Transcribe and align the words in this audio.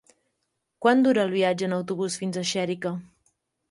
Quant 0.85 1.05
dura 1.09 1.23
el 1.27 1.35
viatge 1.35 1.69
en 1.71 1.79
autobús 1.79 2.19
fins 2.25 2.43
a 2.43 2.47
Xèrica? 2.57 2.99